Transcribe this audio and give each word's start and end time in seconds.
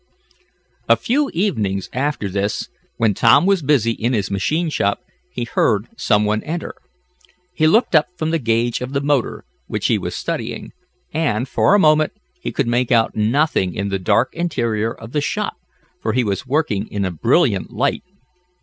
A 0.89 0.95
few 0.95 1.29
evenings 1.31 1.87
after 1.93 2.27
this, 2.27 2.69
when 2.97 3.13
Tom 3.13 3.45
was 3.45 3.61
busy 3.61 3.91
in 3.91 4.13
his 4.13 4.31
machine 4.31 4.71
shop, 4.71 5.03
he 5.29 5.43
heard 5.43 5.89
some 5.95 6.25
one 6.25 6.41
enter. 6.41 6.73
He 7.53 7.67
looked 7.67 7.93
up 7.93 8.07
from 8.17 8.31
the 8.31 8.39
gauge 8.39 8.81
of 8.81 8.93
the 8.93 8.99
motor, 9.01 9.45
which 9.67 9.85
he 9.85 9.99
was 9.99 10.15
studying, 10.15 10.71
and, 11.13 11.47
for 11.47 11.75
a 11.75 11.79
moment, 11.79 12.13
he 12.41 12.51
could 12.51 12.67
make 12.67 12.91
out 12.91 13.15
nothing 13.15 13.75
in 13.75 13.89
the 13.89 13.99
dark 13.99 14.33
interior 14.33 14.91
of 14.91 15.11
the 15.11 15.21
shop, 15.21 15.57
for 16.01 16.13
he 16.13 16.23
was 16.23 16.47
working 16.47 16.87
in 16.87 17.05
a 17.05 17.11
brilliant 17.11 17.69
light. 17.69 18.01